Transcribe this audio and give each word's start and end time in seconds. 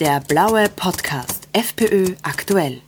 Der 0.00 0.20
blaue 0.20 0.70
Podcast 0.70 1.46
FPÖ 1.52 2.14
aktuell. 2.22 2.80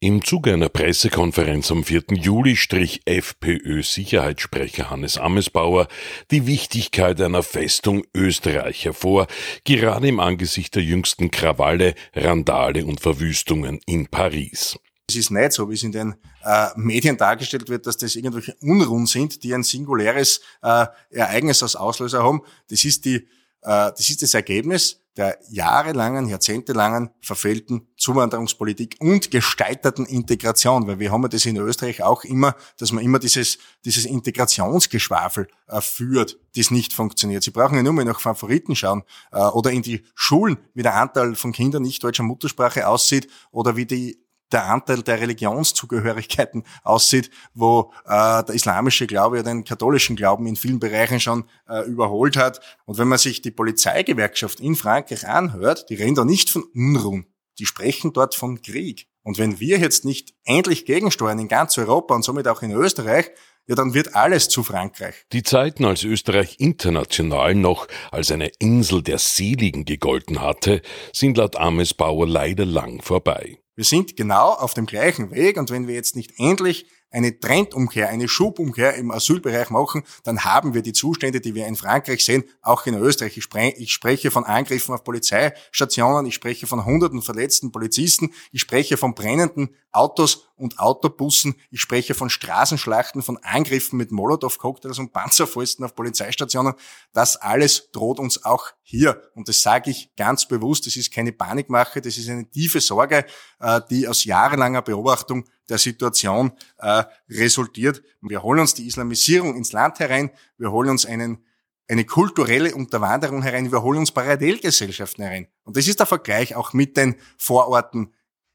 Im 0.00 0.24
Zuge 0.24 0.54
einer 0.54 0.68
Pressekonferenz 0.68 1.70
am 1.70 1.84
4. 1.84 2.02
Juli 2.14 2.56
strich 2.56 3.02
FPÖ-Sicherheitssprecher 3.04 4.90
Hannes 4.90 5.18
Amesbauer 5.18 5.86
die 6.32 6.48
Wichtigkeit 6.48 7.20
einer 7.20 7.44
Festung 7.44 8.02
Österreich 8.12 8.86
hervor, 8.86 9.28
gerade 9.62 10.08
im 10.08 10.18
Angesicht 10.18 10.74
der 10.74 10.82
jüngsten 10.82 11.30
Krawalle, 11.30 11.94
Randale 12.12 12.84
und 12.86 13.00
Verwüstungen 13.00 13.78
in 13.86 14.08
Paris. 14.08 14.76
Es 15.08 15.14
ist 15.14 15.30
nicht 15.30 15.52
so, 15.52 15.70
wie 15.70 15.74
es 15.74 15.84
in 15.84 15.92
den 15.92 16.16
äh, 16.42 16.70
Medien 16.74 17.18
dargestellt 17.18 17.68
wird, 17.68 17.86
dass 17.86 17.98
das 17.98 18.16
irgendwelche 18.16 18.56
Unruhen 18.62 19.06
sind, 19.06 19.44
die 19.44 19.54
ein 19.54 19.62
singuläres 19.62 20.40
äh, 20.62 20.86
Ereignis 21.10 21.62
als 21.62 21.76
Auslöser 21.76 22.24
haben. 22.24 22.42
Das 22.68 22.84
ist 22.84 23.04
die, 23.04 23.14
äh, 23.14 23.22
das 23.62 24.10
ist 24.10 24.22
das 24.22 24.34
Ergebnis 24.34 25.00
der 25.20 25.38
jahrelangen, 25.50 26.28
jahrzehntelangen 26.28 27.10
verfehlten 27.20 27.86
Zuwanderungspolitik 27.98 28.96
und 29.00 29.30
gesteiterten 29.30 30.06
Integration, 30.06 30.86
weil 30.86 30.98
wir 30.98 31.12
haben 31.12 31.22
ja 31.22 31.28
das 31.28 31.44
in 31.44 31.58
Österreich 31.58 32.02
auch 32.02 32.24
immer, 32.24 32.56
dass 32.78 32.90
man 32.90 33.04
immer 33.04 33.18
dieses, 33.18 33.58
dieses 33.84 34.06
Integrationsgeschwafel 34.06 35.48
äh, 35.68 35.80
führt, 35.82 36.38
das 36.56 36.70
nicht 36.70 36.94
funktioniert. 36.94 37.42
Sie 37.42 37.50
brauchen 37.50 37.76
ja 37.76 37.82
nur 37.82 37.92
mal 37.92 38.06
nach 38.06 38.18
Favoriten 38.18 38.74
schauen 38.74 39.02
äh, 39.30 39.40
oder 39.40 39.70
in 39.70 39.82
die 39.82 40.04
Schulen, 40.14 40.56
wie 40.72 40.82
der 40.82 40.94
Anteil 40.94 41.34
von 41.34 41.52
Kindern 41.52 41.82
nicht 41.82 42.02
deutscher 42.02 42.22
Muttersprache 42.22 42.88
aussieht 42.88 43.28
oder 43.50 43.76
wie 43.76 43.84
die 43.84 44.24
der 44.52 44.66
Anteil 44.66 45.02
der 45.02 45.20
Religionszugehörigkeiten 45.20 46.64
aussieht, 46.82 47.30
wo 47.54 47.92
äh, 48.04 48.44
der 48.44 48.54
islamische 48.54 49.06
Glaube 49.06 49.38
ja 49.38 49.42
den 49.42 49.64
katholischen 49.64 50.16
Glauben 50.16 50.46
in 50.46 50.56
vielen 50.56 50.80
Bereichen 50.80 51.20
schon 51.20 51.44
äh, 51.68 51.82
überholt 51.86 52.36
hat. 52.36 52.60
Und 52.86 52.98
wenn 52.98 53.08
man 53.08 53.18
sich 53.18 53.42
die 53.42 53.50
Polizeigewerkschaft 53.50 54.60
in 54.60 54.76
Frankreich 54.76 55.26
anhört, 55.26 55.88
die 55.90 55.94
reden 55.94 56.14
da 56.14 56.24
nicht 56.24 56.50
von 56.50 56.64
Unruhen, 56.74 57.26
die 57.58 57.66
sprechen 57.66 58.12
dort 58.12 58.34
von 58.34 58.62
Krieg. 58.62 59.08
Und 59.22 59.38
wenn 59.38 59.60
wir 59.60 59.78
jetzt 59.78 60.04
nicht 60.04 60.34
endlich 60.44 60.86
gegensteuern 60.86 61.38
in 61.38 61.48
ganz 61.48 61.76
Europa 61.76 62.14
und 62.14 62.24
somit 62.24 62.48
auch 62.48 62.62
in 62.62 62.72
Österreich, 62.72 63.30
ja, 63.66 63.76
dann 63.76 63.94
wird 63.94 64.16
alles 64.16 64.48
zu 64.48 64.64
Frankreich. 64.64 65.14
Die 65.32 65.42
Zeiten, 65.42 65.84
als 65.84 66.02
Österreich 66.02 66.56
international 66.58 67.54
noch 67.54 67.86
als 68.10 68.32
eine 68.32 68.50
Insel 68.58 69.02
der 69.02 69.18
Seligen 69.18 69.84
gegolten 69.84 70.40
hatte, 70.40 70.82
sind 71.12 71.36
laut 71.36 71.56
Amesbauer 71.56 72.26
leider 72.26 72.64
lang 72.64 73.00
vorbei. 73.02 73.58
Wir 73.80 73.86
sind 73.86 74.14
genau 74.14 74.50
auf 74.50 74.74
dem 74.74 74.84
gleichen 74.84 75.30
Weg 75.30 75.56
und 75.56 75.70
wenn 75.70 75.88
wir 75.88 75.94
jetzt 75.94 76.14
nicht 76.14 76.38
endlich 76.38 76.84
eine 77.10 77.40
Trendumkehr, 77.40 78.10
eine 78.10 78.28
Schubumkehr 78.28 78.94
im 78.96 79.10
Asylbereich 79.10 79.70
machen, 79.70 80.02
dann 80.22 80.44
haben 80.44 80.74
wir 80.74 80.82
die 80.82 80.92
Zustände, 80.92 81.40
die 81.40 81.54
wir 81.54 81.66
in 81.66 81.76
Frankreich 81.76 82.22
sehen, 82.22 82.44
auch 82.60 82.84
in 82.84 82.92
Österreich. 82.92 83.38
Ich, 83.38 83.44
spre 83.44 83.70
ich 83.70 83.94
spreche 83.94 84.30
von 84.30 84.44
Angriffen 84.44 84.94
auf 84.94 85.02
Polizeistationen, 85.02 86.26
ich 86.26 86.34
spreche 86.34 86.66
von 86.66 86.84
hunderten 86.84 87.22
verletzten 87.22 87.72
Polizisten, 87.72 88.34
ich 88.52 88.60
spreche 88.60 88.98
von 88.98 89.14
brennenden 89.14 89.74
Autos 89.92 90.49
und 90.60 90.78
Autobussen, 90.78 91.54
ich 91.70 91.80
spreche 91.80 92.14
von 92.14 92.30
Straßenschlachten, 92.30 93.22
von 93.22 93.38
Angriffen 93.38 93.96
mit 93.96 94.12
Molotow-Cocktails 94.12 94.98
und 94.98 95.12
Panzerfäusten 95.12 95.84
auf 95.84 95.94
Polizeistationen. 95.94 96.74
Das 97.12 97.36
alles 97.36 97.90
droht 97.92 98.18
uns 98.18 98.44
auch 98.44 98.70
hier. 98.82 99.22
Und 99.34 99.48
das 99.48 99.62
sage 99.62 99.90
ich 99.90 100.14
ganz 100.16 100.46
bewusst, 100.46 100.86
das 100.86 100.96
ist 100.96 101.12
keine 101.12 101.32
Panikmache, 101.32 102.00
das 102.00 102.18
ist 102.18 102.28
eine 102.28 102.48
tiefe 102.50 102.80
Sorge, 102.80 103.24
äh, 103.60 103.80
die 103.90 104.06
aus 104.06 104.24
jahrelanger 104.24 104.82
Beobachtung 104.82 105.44
der 105.68 105.78
Situation 105.78 106.52
äh, 106.78 107.04
resultiert. 107.28 108.02
Wir 108.20 108.42
holen 108.42 108.60
uns 108.60 108.74
die 108.74 108.86
Islamisierung 108.86 109.56
ins 109.56 109.72
Land 109.72 109.98
herein, 110.00 110.30
wir 110.58 110.72
holen 110.72 110.90
uns 110.90 111.06
einen, 111.06 111.44
eine 111.88 112.04
kulturelle 112.04 112.74
Unterwanderung 112.74 113.42
herein, 113.42 113.72
wir 113.72 113.82
holen 113.82 114.00
uns 114.00 114.12
Parallelgesellschaften 114.12 115.24
herein. 115.24 115.48
Und 115.64 115.76
das 115.76 115.88
ist 115.88 116.00
der 116.00 116.06
Vergleich 116.06 116.54
auch 116.54 116.72
mit 116.72 116.96
den 116.96 117.16
Vororten 117.38 118.12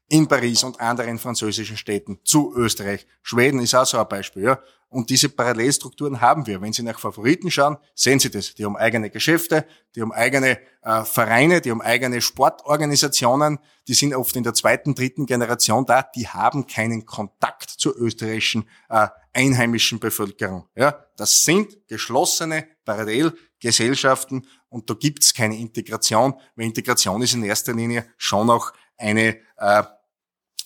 in 0.08 0.28
Paris 0.28 0.62
und 0.62 0.80
anderen 0.80 1.18
französischen 1.18 1.76
Städten 1.76 2.20
zu 2.24 2.54
Österreich. 2.54 3.06
Schweden 3.22 3.60
ist 3.60 3.74
auch 3.74 3.86
so 3.86 3.98
ein 3.98 4.08
Beispiel. 4.08 4.44
Ja. 4.44 4.60
Und 4.88 5.10
diese 5.10 5.28
Parallelstrukturen 5.28 6.20
haben 6.20 6.46
wir. 6.46 6.62
Wenn 6.62 6.72
Sie 6.72 6.82
nach 6.82 6.98
Favoriten 6.98 7.50
schauen, 7.50 7.76
sehen 7.94 8.20
Sie 8.20 8.30
das. 8.30 8.54
Die 8.54 8.64
haben 8.64 8.76
eigene 8.76 9.10
Geschäfte, 9.10 9.66
die 9.94 10.00
haben 10.00 10.12
eigene 10.12 10.58
äh, 10.82 11.04
Vereine, 11.04 11.60
die 11.60 11.72
haben 11.72 11.82
eigene 11.82 12.20
Sportorganisationen, 12.20 13.58
die 13.88 13.94
sind 13.94 14.14
oft 14.14 14.36
in 14.36 14.44
der 14.44 14.54
zweiten, 14.54 14.94
dritten 14.94 15.26
Generation 15.26 15.84
da, 15.86 16.02
die 16.02 16.28
haben 16.28 16.68
keinen 16.68 17.04
Kontakt 17.04 17.68
zur 17.70 17.96
österreichischen 17.96 18.68
äh, 18.88 19.08
einheimischen 19.32 19.98
Bevölkerung. 19.98 20.68
Ja, 20.76 21.04
das 21.16 21.42
sind 21.42 21.88
geschlossene 21.88 22.68
Parallelgesellschaften 22.84 24.46
und 24.68 24.88
da 24.88 24.94
gibt's 24.94 25.34
keine 25.34 25.56
Integration, 25.58 26.34
weil 26.54 26.66
Integration 26.66 27.22
ist 27.22 27.34
in 27.34 27.42
erster 27.42 27.74
Linie 27.74 28.06
schon 28.16 28.48
auch 28.48 28.72
eine, 28.96 29.36
äh, 29.56 29.82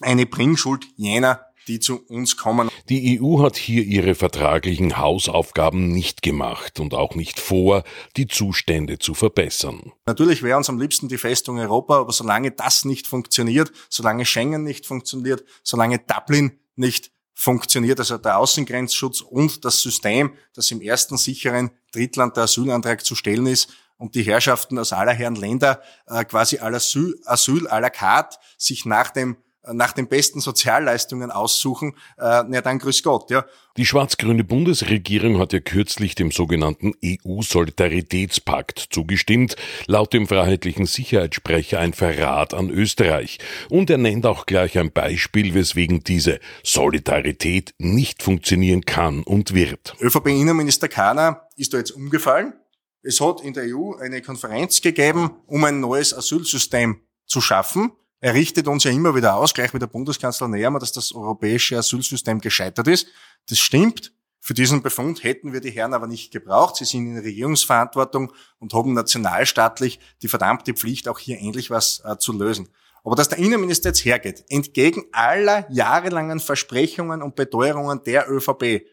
eine 0.00 0.26
Bringschuld 0.26 0.84
jener, 0.96 1.46
die 1.68 1.78
zu 1.78 2.04
uns 2.06 2.36
kommen. 2.36 2.68
Die 2.88 3.20
EU 3.20 3.42
hat 3.42 3.56
hier 3.56 3.84
ihre 3.84 4.14
vertraglichen 4.14 4.96
Hausaufgaben 4.96 5.92
nicht 5.92 6.22
gemacht 6.22 6.80
und 6.80 6.94
auch 6.94 7.14
nicht 7.14 7.38
vor, 7.38 7.84
die 8.16 8.26
Zustände 8.26 8.98
zu 8.98 9.14
verbessern. 9.14 9.92
Natürlich 10.06 10.42
wäre 10.42 10.56
uns 10.56 10.68
am 10.68 10.80
liebsten 10.80 11.08
die 11.08 11.18
Festung 11.18 11.58
Europa, 11.58 12.00
aber 12.00 12.12
solange 12.12 12.50
das 12.50 12.84
nicht 12.84 13.06
funktioniert, 13.06 13.70
solange 13.88 14.24
Schengen 14.24 14.64
nicht 14.64 14.86
funktioniert, 14.86 15.44
solange 15.62 15.98
Dublin 15.98 16.58
nicht 16.76 17.12
funktioniert, 17.34 17.98
also 18.00 18.18
der 18.18 18.38
Außengrenzschutz 18.38 19.20
und 19.20 19.64
das 19.64 19.80
System, 19.80 20.34
das 20.54 20.70
im 20.70 20.80
ersten 20.80 21.16
sicheren 21.16 21.70
Drittland 21.92 22.36
der 22.36 22.44
Asylantrag 22.44 23.04
zu 23.04 23.14
stellen 23.14 23.46
ist, 23.46 23.70
und 24.00 24.14
die 24.14 24.22
Herrschaften 24.22 24.78
aus 24.78 24.94
aller 24.94 25.12
Herren 25.12 25.36
Länder 25.36 25.82
äh, 26.06 26.24
quasi 26.24 26.58
Asyl, 26.58 27.20
Asyl 27.26 27.68
à 27.68 27.80
la 27.80 27.90
carte 27.90 28.38
sich 28.56 28.86
nach 28.86 29.10
dem 29.10 29.36
nach 29.72 29.92
den 29.92 30.08
besten 30.08 30.40
Sozialleistungen 30.40 31.30
aussuchen, 31.30 31.94
äh, 32.18 32.42
na 32.48 32.60
dann 32.60 32.78
grüß 32.78 33.02
Gott, 33.02 33.30
ja. 33.30 33.44
Die 33.76 33.86
schwarz-grüne 33.86 34.42
Bundesregierung 34.42 35.38
hat 35.38 35.52
ja 35.52 35.60
kürzlich 35.60 36.14
dem 36.14 36.32
sogenannten 36.32 36.92
EU-Solidaritätspakt 37.04 38.88
zugestimmt, 38.90 39.56
laut 39.86 40.12
dem 40.12 40.26
freiheitlichen 40.26 40.86
Sicherheitssprecher 40.86 41.78
ein 41.78 41.92
Verrat 41.92 42.52
an 42.52 42.68
Österreich. 42.70 43.38
Und 43.68 43.88
er 43.90 43.98
nennt 43.98 44.26
auch 44.26 44.46
gleich 44.46 44.78
ein 44.78 44.92
Beispiel, 44.92 45.54
weswegen 45.54 46.02
diese 46.02 46.40
Solidarität 46.64 47.74
nicht 47.78 48.22
funktionieren 48.22 48.84
kann 48.84 49.22
und 49.22 49.54
wird. 49.54 49.94
ÖVP-Innenminister 50.00 50.88
Kahner 50.88 51.48
ist 51.56 51.72
da 51.72 51.78
jetzt 51.78 51.92
umgefallen. 51.92 52.54
Es 53.02 53.20
hat 53.20 53.40
in 53.40 53.54
der 53.54 53.64
EU 53.74 53.94
eine 53.94 54.20
Konferenz 54.20 54.80
gegeben, 54.82 55.30
um 55.46 55.64
ein 55.64 55.80
neues 55.80 56.12
Asylsystem 56.12 57.00
zu 57.24 57.40
schaffen. 57.40 57.92
Er 58.20 58.34
richtet 58.34 58.68
uns 58.68 58.84
ja 58.84 58.90
immer 58.90 59.14
wieder 59.14 59.36
aus, 59.36 59.54
gleich 59.54 59.72
mit 59.72 59.80
der 59.80 59.86
Bundeskanzler 59.86 60.48
näher, 60.48 60.70
dass 60.78 60.92
das 60.92 61.14
europäische 61.14 61.78
Asylsystem 61.78 62.40
gescheitert 62.40 62.86
ist. 62.86 63.08
Das 63.48 63.58
stimmt. 63.58 64.12
Für 64.42 64.54
diesen 64.54 64.82
Befund 64.82 65.22
hätten 65.22 65.52
wir 65.52 65.60
die 65.60 65.70
Herren 65.70 65.92
aber 65.92 66.06
nicht 66.06 66.32
gebraucht. 66.32 66.76
Sie 66.76 66.86
sind 66.86 67.06
in 67.06 67.18
Regierungsverantwortung 67.18 68.32
und 68.58 68.72
haben 68.72 68.94
nationalstaatlich 68.94 70.00
die 70.22 70.28
verdammte 70.28 70.72
Pflicht, 70.72 71.08
auch 71.08 71.18
hier 71.18 71.38
endlich 71.38 71.70
was 71.70 72.02
äh, 72.04 72.16
zu 72.16 72.32
lösen. 72.32 72.68
Aber 73.04 73.16
dass 73.16 73.28
der 73.28 73.38
Innenminister 73.38 73.90
jetzt 73.90 74.04
hergeht, 74.04 74.44
entgegen 74.48 75.04
aller 75.12 75.70
jahrelangen 75.70 76.40
Versprechungen 76.40 77.22
und 77.22 77.36
Beteuerungen 77.36 78.02
der 78.04 78.30
ÖVP, 78.30 78.86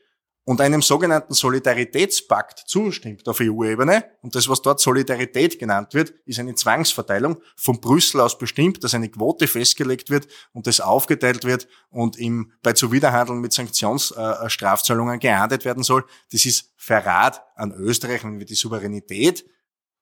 und 0.48 0.62
einem 0.62 0.82
sogenannten 0.82 1.34
Solidaritätspakt 1.34 2.64
zustimmt 2.68 3.28
auf 3.28 3.42
EU-Ebene, 3.42 4.06
und 4.22 4.34
das, 4.34 4.48
was 4.48 4.62
dort 4.62 4.80
Solidarität 4.80 5.60
genannt 5.60 5.94
wird, 5.94 6.12
ist 6.26 6.40
eine 6.40 6.56
Zwangsverteilung 6.56 7.42
von 7.58 7.82
Brüssel 7.82 8.22
aus 8.22 8.38
bestimmt, 8.38 8.82
dass 8.82 8.94
eine 8.94 9.10
Quote 9.10 9.46
festgelegt 9.46 10.10
wird 10.10 10.30
und 10.54 10.66
das 10.66 10.80
aufgeteilt 10.80 11.44
wird 11.44 11.68
und 11.90 12.18
im, 12.18 12.54
bei 12.64 12.72
Zuwiderhandeln 12.72 13.42
mit 13.42 13.52
Sanktionsstrafzahlungen 13.52 15.16
äh, 15.16 15.20
geahndet 15.20 15.66
werden 15.66 15.84
soll, 15.84 16.06
das 16.32 16.46
ist 16.46 16.72
Verrat 16.78 17.44
an 17.56 17.74
Österreich, 17.74 18.24
wenn 18.24 18.40
wir 18.40 18.46
die 18.46 18.56
Souveränität 18.56 19.46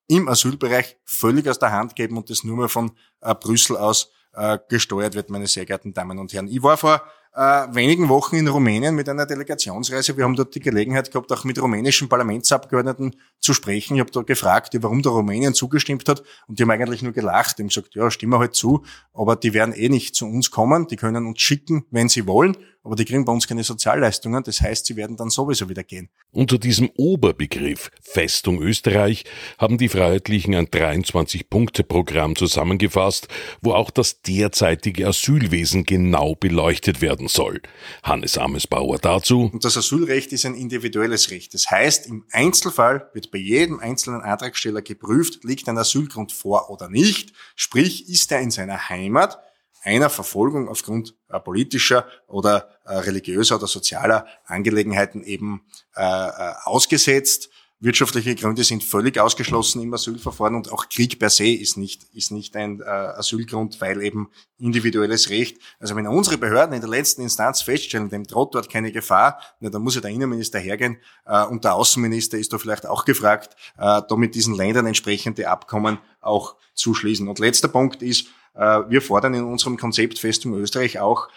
im 0.07 0.29
Asylbereich 0.29 0.97
völlig 1.05 1.49
aus 1.49 1.57
der 1.57 1.71
Hand 1.71 1.95
geben 1.95 2.17
und 2.17 2.29
das 2.29 2.43
nur 2.43 2.57
mehr 2.57 2.69
von 2.69 2.91
äh, 3.21 3.33
Brüssel 3.33 3.77
aus 3.77 4.11
äh, 4.33 4.59
gesteuert 4.69 5.15
wird, 5.15 5.31
meine 5.31 5.47
sehr 5.47 5.65
geehrten 5.65 5.91
Damen 5.91 6.19
und 6.19 6.33
Herren. 6.33 6.47
Ich 6.47 6.61
war 6.61 6.77
vor 6.77 7.01
äh, 7.35 7.67
wenigen 7.75 8.07
Wochen 8.09 8.37
in 8.37 8.47
Rumänien 8.47 8.95
mit 8.95 9.09
einer 9.09 9.25
Delegationsreise. 9.25 10.15
Wir 10.15 10.23
haben 10.23 10.35
dort 10.35 10.55
die 10.55 10.61
Gelegenheit 10.61 11.11
gehabt, 11.11 11.31
auch 11.31 11.43
mit 11.43 11.61
rumänischen 11.61 12.07
Parlamentsabgeordneten 12.07 13.15
zu 13.39 13.53
sprechen. 13.53 13.95
Ich 13.95 13.99
habe 13.99 14.11
dort 14.11 14.27
gefragt, 14.27 14.75
warum 14.79 15.01
der 15.01 15.11
Rumänien 15.11 15.53
zugestimmt 15.53 16.07
hat 16.07 16.23
und 16.47 16.57
die 16.57 16.63
haben 16.63 16.71
eigentlich 16.71 17.01
nur 17.01 17.11
gelacht. 17.11 17.57
Die 17.57 17.63
haben 17.63 17.67
gesagt, 17.67 17.95
ja, 17.95 18.09
stimmen 18.09 18.39
halt 18.39 18.55
zu, 18.55 18.83
aber 19.13 19.35
die 19.35 19.53
werden 19.53 19.73
eh 19.73 19.89
nicht 19.89 20.15
zu 20.15 20.25
uns 20.25 20.49
kommen. 20.49 20.87
Die 20.87 20.95
können 20.95 21.25
uns 21.27 21.41
schicken, 21.41 21.85
wenn 21.91 22.07
sie 22.07 22.25
wollen 22.25 22.57
aber 22.85 22.95
die 22.95 23.03
kriegen 23.03 23.25
bei 23.25 23.33
uns 23.33 23.47
keine 23.47 23.63
Sozialleistungen. 23.63 24.43
Das 24.43 24.61
heißt, 24.61 24.85
sie 24.85 24.95
werden 24.95 25.17
dann 25.17 25.31
sowieso 25.31 25.67
wieder 25.67 25.83
gehen. 25.83 26.09
Unter 26.31 26.59
diesem 26.59 26.91
Oberbegriff 26.95 27.89
Festung 27.99 28.61
Österreich 28.61 29.25
haben 29.57 29.79
die 29.79 29.89
Freiheitlichen 29.89 30.53
ein 30.53 30.67
23-Punkte-Programm 30.67 32.35
zusammengefasst, 32.35 33.27
wo 33.61 33.73
auch 33.73 33.89
das 33.89 34.21
derzeitige 34.21 35.07
Asylwesen 35.07 35.85
genau 35.85 36.35
beleuchtet 36.35 37.01
werden 37.01 37.24
werden 37.25 37.27
soll. 37.27 37.61
Hannes 38.03 38.37
Amesbauer 38.37 38.99
dazu. 38.99 39.49
Und 39.51 39.65
das 39.65 39.77
Asylrecht 39.77 40.31
ist 40.31 40.45
ein 40.45 40.55
individuelles 40.55 41.31
Recht. 41.31 41.53
Das 41.53 41.69
heißt, 41.69 42.07
im 42.07 42.25
Einzelfall 42.31 43.09
wird 43.13 43.31
bei 43.31 43.37
jedem 43.37 43.79
einzelnen 43.79 44.21
Antragsteller 44.21 44.81
geprüft, 44.81 45.43
liegt 45.43 45.67
ein 45.67 45.77
Asylgrund 45.77 46.31
vor 46.31 46.69
oder 46.69 46.89
nicht. 46.89 47.33
Sprich, 47.55 48.09
ist 48.09 48.31
er 48.31 48.39
in 48.41 48.51
seiner 48.51 48.89
Heimat 48.89 49.39
einer 49.83 50.09
Verfolgung 50.09 50.67
aufgrund 50.67 51.13
äh, 51.29 51.39
politischer 51.39 52.07
oder 52.27 52.69
äh, 52.85 52.95
religiöser 52.95 53.57
oder 53.57 53.67
sozialer 53.67 54.25
Angelegenheiten 54.45 55.23
eben 55.23 55.61
äh, 55.95 56.01
äh, 56.01 56.53
ausgesetzt. 56.63 57.49
Wirtschaftliche 57.81 58.35
Gründe 58.35 58.63
sind 58.63 58.85
völlig 58.85 59.19
ausgeschlossen 59.19 59.81
im 59.81 59.93
Asylverfahren 59.93 60.55
und 60.55 60.71
auch 60.71 60.87
Krieg 60.87 61.19
per 61.19 61.29
se 61.29 61.49
ist 61.49 61.75
nicht, 61.75 62.03
ist 62.13 62.31
nicht 62.31 62.55
ein 62.55 62.79
äh, 62.79 62.85
Asylgrund, 62.85 63.81
weil 63.81 64.01
eben 64.01 64.29
individuelles 64.57 65.29
Recht. 65.29 65.57
Also 65.77 65.93
wenn 65.97 66.07
unsere 66.07 66.37
Behörden 66.37 66.73
in 66.73 66.79
der 66.79 66.89
letzten 66.89 67.21
Instanz 67.21 67.61
feststellen, 67.61 68.09
dem 68.09 68.23
droht 68.23 68.55
dort 68.55 68.69
keine 68.69 68.93
Gefahr, 68.93 69.41
na, 69.59 69.69
dann 69.69 69.81
muss 69.81 69.95
ja 69.95 70.01
der 70.01 70.11
Innenminister 70.11 70.57
hergehen 70.57 70.97
äh, 71.25 71.43
und 71.43 71.65
der 71.65 71.75
Außenminister 71.75 72.37
ist 72.37 72.53
da 72.53 72.57
vielleicht 72.57 72.85
auch 72.85 73.03
gefragt, 73.03 73.57
äh, 73.77 74.01
da 74.07 74.15
mit 74.15 74.35
diesen 74.35 74.55
Ländern 74.55 74.85
entsprechende 74.85 75.49
Abkommen 75.49 75.99
auch 76.21 76.55
zu 76.73 76.93
schließen. 76.93 77.27
Und 77.27 77.39
letzter 77.39 77.67
Punkt 77.67 78.01
ist, 78.01 78.27
wir 78.53 79.01
fordern 79.01 79.33
in 79.33 79.43
unserem 79.43 79.75
Konzept 79.75 80.17
Festung 80.17 80.53
Österreich 80.53 80.99
auch 80.99 81.27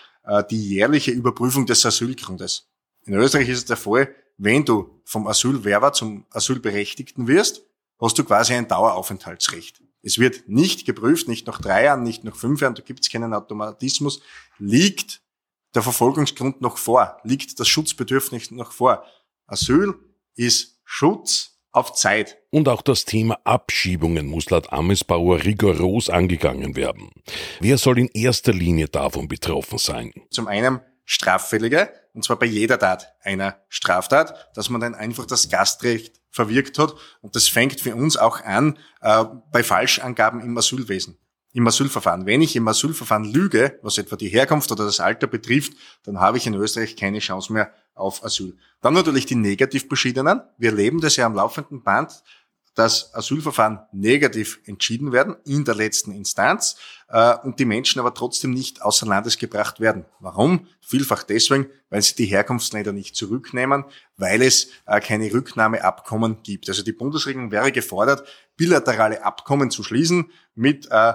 die 0.52 0.68
jährliche 0.68 1.10
Überprüfung 1.10 1.66
des 1.66 1.84
Asylgrundes. 1.84 2.68
In 3.06 3.14
Österreich 3.14 3.48
ist 3.48 3.58
es 3.58 3.64
der 3.64 3.76
Fall, 3.76 4.14
wenn 4.38 4.64
du 4.64 5.00
vom 5.04 5.26
Asylwerber 5.26 5.92
zum 5.92 6.24
Asylberechtigten 6.30 7.26
wirst, 7.26 7.62
hast 8.00 8.18
du 8.18 8.24
quasi 8.24 8.54
ein 8.54 8.68
Daueraufenthaltsrecht. 8.68 9.82
Es 10.02 10.18
wird 10.18 10.48
nicht 10.48 10.86
geprüft, 10.86 11.28
nicht 11.28 11.46
nach 11.46 11.60
drei 11.60 11.84
Jahren, 11.84 12.04
nicht 12.04 12.24
nach 12.24 12.36
fünf 12.36 12.60
Jahren, 12.60 12.76
da 12.76 12.82
gibt 12.82 13.00
es 13.00 13.10
keinen 13.10 13.34
Automatismus, 13.34 14.20
liegt 14.58 15.20
der 15.74 15.82
Verfolgungsgrund 15.82 16.60
noch 16.60 16.78
vor, 16.78 17.18
liegt 17.24 17.58
das 17.60 17.68
Schutzbedürfnis 17.68 18.50
noch 18.52 18.72
vor. 18.72 19.04
Asyl 19.46 19.94
ist 20.36 20.80
Schutz 20.84 21.58
auf 21.72 21.92
Zeit. 21.92 22.38
Und 22.50 22.68
auch 22.68 22.82
das 22.82 23.04
Thema 23.04 23.38
Abschiebungen 23.44 24.26
muss 24.26 24.50
laut 24.50 24.72
Amesbauer 24.72 25.44
rigoros 25.44 26.08
angegangen 26.08 26.76
werden. 26.76 27.10
Wer 27.60 27.76
soll 27.76 27.98
in 27.98 28.08
erster 28.08 28.52
Linie 28.52 28.88
davon 28.88 29.28
betroffen 29.28 29.78
sein? 29.78 30.12
Zum 30.30 30.46
einen 30.46 30.80
Straffällige, 31.04 31.90
und 32.18 32.24
zwar 32.24 32.36
bei 32.36 32.46
jeder 32.46 32.80
Tat 32.80 33.14
einer 33.22 33.58
Straftat, 33.68 34.50
dass 34.56 34.70
man 34.70 34.80
dann 34.80 34.96
einfach 34.96 35.24
das 35.24 35.48
Gastrecht 35.48 36.20
verwirkt 36.30 36.76
hat. 36.76 36.96
Und 37.20 37.36
das 37.36 37.46
fängt 37.46 37.80
für 37.80 37.94
uns 37.94 38.16
auch 38.16 38.42
an 38.42 38.76
äh, 39.02 39.24
bei 39.52 39.62
Falschangaben 39.62 40.40
im 40.40 40.58
Asylwesen 40.58 41.16
im 41.52 41.68
Asylverfahren. 41.68 42.26
Wenn 42.26 42.42
ich 42.42 42.56
im 42.56 42.66
Asylverfahren 42.66 43.24
lüge, 43.24 43.78
was 43.82 43.98
etwa 43.98 44.16
die 44.16 44.30
Herkunft 44.30 44.72
oder 44.72 44.84
das 44.84 44.98
Alter 44.98 45.28
betrifft, 45.28 45.74
dann 46.02 46.18
habe 46.18 46.38
ich 46.38 46.46
in 46.48 46.54
Österreich 46.54 46.96
keine 46.96 47.20
Chance 47.20 47.52
mehr 47.52 47.72
auf 47.94 48.24
Asyl. 48.24 48.56
Dann 48.80 48.94
natürlich 48.94 49.26
die 49.26 49.36
negativ 49.36 49.88
beschiedenen. 49.88 50.40
Wir 50.58 50.70
erleben 50.70 51.00
das 51.00 51.14
ja 51.14 51.24
am 51.24 51.36
laufenden 51.36 51.84
Band, 51.84 52.24
dass 52.78 53.12
Asylverfahren 53.12 53.80
negativ 53.90 54.60
entschieden 54.64 55.10
werden 55.10 55.34
in 55.44 55.64
der 55.64 55.74
letzten 55.74 56.12
Instanz 56.12 56.76
äh, 57.08 57.34
und 57.42 57.58
die 57.58 57.64
Menschen 57.64 57.98
aber 57.98 58.14
trotzdem 58.14 58.52
nicht 58.52 58.82
außer 58.82 59.04
Landes 59.04 59.36
gebracht 59.36 59.80
werden. 59.80 60.04
Warum? 60.20 60.68
Vielfach 60.80 61.24
deswegen, 61.24 61.66
weil 61.90 62.02
sie 62.02 62.14
die 62.14 62.26
Herkunftsländer 62.26 62.92
nicht 62.92 63.16
zurücknehmen, 63.16 63.84
weil 64.16 64.42
es 64.42 64.68
äh, 64.86 65.00
keine 65.00 65.32
Rücknahmeabkommen 65.32 66.44
gibt. 66.44 66.68
Also 66.68 66.84
die 66.84 66.92
Bundesregierung 66.92 67.50
wäre 67.50 67.72
gefordert, 67.72 68.22
bilaterale 68.56 69.24
Abkommen 69.24 69.72
zu 69.72 69.82
schließen 69.82 70.30
mit 70.54 70.88
äh, 70.92 71.14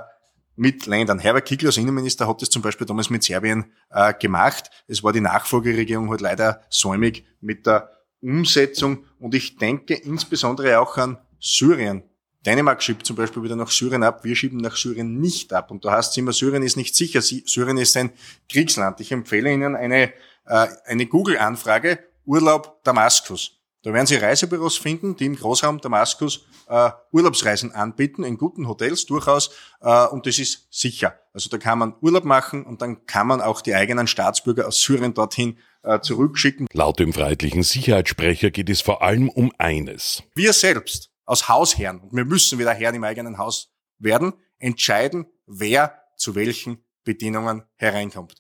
mit 0.56 0.86
Ländern. 0.86 1.18
Herbert 1.18 1.46
Kickl 1.46 1.66
als 1.66 1.78
Innenminister 1.78 2.28
hat 2.28 2.42
das 2.42 2.50
zum 2.50 2.62
Beispiel 2.62 2.86
damals 2.86 3.10
mit 3.10 3.24
Serbien 3.24 3.72
äh, 3.90 4.14
gemacht. 4.14 4.70
Es 4.86 5.02
war 5.02 5.12
die 5.12 5.22
Nachfolgeregierung 5.22 6.12
halt 6.12 6.22
leider 6.22 6.62
säumig 6.70 7.26
mit 7.42 7.66
der 7.66 7.90
Umsetzung. 8.22 9.06
Und 9.18 9.34
ich 9.34 9.58
denke 9.58 9.96
insbesondere 9.96 10.80
auch 10.80 10.98
an 10.98 11.18
Syrien. 11.44 12.04
Dänemark 12.46 12.82
schiebt 12.82 13.06
zum 13.06 13.16
Beispiel 13.16 13.44
wieder 13.44 13.56
nach 13.56 13.70
Syrien 13.70 14.04
ab, 14.04 14.24
wir 14.24 14.36
schieben 14.36 14.60
nach 14.60 14.76
Syrien 14.76 15.20
nicht 15.20 15.54
ab. 15.54 15.72
Und 15.72 15.86
da 15.86 15.92
heißt 15.92 16.12
es 16.12 16.18
immer, 16.18 16.34
Syrien 16.34 16.64
ist 16.64 16.78
nicht 16.78 16.96
sicher, 16.96 17.22
Syrien 17.22 17.78
ist 17.78 17.96
ein 17.98 18.12
Kriegsland. 18.50 19.00
Ich 19.00 19.12
empfehle 19.12 19.52
Ihnen 19.52 19.76
eine, 19.76 20.14
äh, 20.46 20.68
eine 20.86 21.06
Google-Anfrage, 21.06 22.00
Urlaub 22.26 22.84
Damaskus. 22.84 23.60
Da 23.84 23.94
werden 23.94 24.08
Sie 24.08 24.16
Reisebüros 24.16 24.78
finden, 24.78 25.18
die 25.18 25.26
im 25.26 25.36
Großraum 25.36 25.82
Damaskus 25.82 26.46
äh, 26.70 26.92
Urlaubsreisen 27.12 27.74
anbieten, 27.74 28.24
in 28.24 28.38
guten 28.38 28.68
Hotels 28.68 29.06
durchaus, 29.06 29.52
äh, 29.82 30.06
und 30.08 30.26
das 30.26 30.40
ist 30.40 30.68
sicher. 30.72 31.20
Also 31.34 31.50
da 31.50 31.58
kann 31.58 31.80
man 31.80 31.94
Urlaub 32.02 32.24
machen 32.24 32.66
und 32.66 32.82
dann 32.82 33.06
kann 33.06 33.28
man 33.28 33.42
auch 33.42 33.62
die 33.62 33.76
eigenen 33.76 34.08
Staatsbürger 34.08 34.68
aus 34.68 34.82
Syrien 34.82 35.14
dorthin 35.14 35.58
äh, 35.84 36.00
zurückschicken. 36.00 36.68
Laut 36.72 37.00
dem 37.00 37.12
freiheitlichen 37.12 37.64
Sicherheitssprecher 37.64 38.52
geht 38.52 38.70
es 38.70 38.82
vor 38.82 39.02
allem 39.02 39.30
um 39.30 39.52
eines. 39.58 40.24
Wir 40.36 40.54
selbst 40.54 41.13
als 41.26 41.48
Hausherren, 41.48 42.00
und 42.00 42.14
wir 42.14 42.26
müssen 42.26 42.60
wieder 42.60 42.74
Herren 42.74 42.96
im 42.96 43.04
eigenen 43.04 43.38
Haus 43.38 43.72
werden, 43.98 44.34
entscheiden, 44.60 45.26
wer 45.46 46.02
zu 46.18 46.36
welchen 46.36 46.84
Bedingungen 47.04 47.64
hereinkommt 47.76 48.36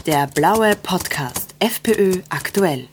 Der 0.05 0.27
blaue 0.27 0.75
Podcast 0.75 1.55
FPÖ 1.59 2.21
aktuell. 2.29 2.87